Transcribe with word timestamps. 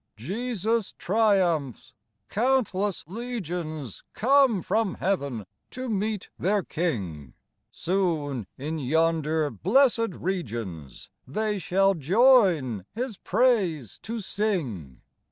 Jesus 0.17 0.93
triumphs! 0.97 1.93
Countless 2.27 3.05
legions 3.07 4.03
Come 4.13 4.63
from 4.63 4.95
heaven 4.95 5.45
to 5.69 5.89
meet 5.89 6.31
their 6.39 6.63
King 6.63 7.35
\ 7.53 7.65
Soon, 7.71 8.47
in 8.57 8.79
yonder 8.79 9.51
blessed 9.51 10.13
regions, 10.15 11.11
They 11.27 11.59
shall 11.59 11.93
join 11.93 12.83
His 12.95 13.17
praise 13.17 13.99
to 14.01 14.21
sing. 14.21 15.01